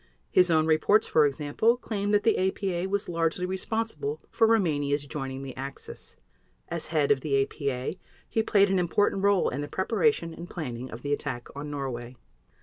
His 0.31 0.49
own 0.49 0.65
reports, 0.65 1.05
for 1.05 1.27
example, 1.27 1.77
claim 1.77 2.09
that 2.09 2.23
the 2.23 2.39
APA 2.49 2.89
was 2.89 3.07
largely 3.07 3.45
responsible 3.45 4.19
for 4.31 4.47
Rumania's 4.47 5.05
joining 5.05 5.43
the 5.43 5.55
Axis. 5.55 6.15
As 6.69 6.87
head 6.87 7.11
of 7.11 7.21
the 7.21 7.39
APA, 7.43 7.97
he 8.27 8.41
played 8.41 8.71
an 8.71 8.79
important 8.79 9.21
role 9.21 9.49
in 9.49 9.61
the 9.61 9.67
preparation 9.67 10.33
and 10.33 10.49
planning 10.49 10.89
of 10.89 11.03
the 11.03 11.13
attack 11.13 11.49
on 11.55 11.69
Norway. 11.69 12.15